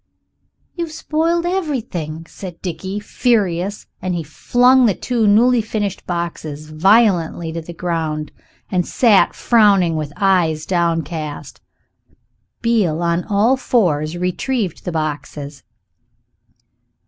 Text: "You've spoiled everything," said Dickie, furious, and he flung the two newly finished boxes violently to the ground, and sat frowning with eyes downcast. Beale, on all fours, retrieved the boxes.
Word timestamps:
"You've 0.73 0.91
spoiled 0.91 1.45
everything," 1.45 2.25
said 2.27 2.59
Dickie, 2.63 2.99
furious, 2.99 3.85
and 4.01 4.15
he 4.15 4.23
flung 4.23 4.87
the 4.87 4.95
two 4.95 5.27
newly 5.27 5.61
finished 5.61 6.07
boxes 6.07 6.69
violently 6.71 7.51
to 7.51 7.61
the 7.61 7.71
ground, 7.71 8.31
and 8.71 8.83
sat 8.83 9.35
frowning 9.35 9.95
with 9.95 10.11
eyes 10.17 10.65
downcast. 10.65 11.61
Beale, 12.63 13.03
on 13.03 13.25
all 13.25 13.55
fours, 13.57 14.17
retrieved 14.17 14.85
the 14.85 14.91
boxes. 14.91 15.61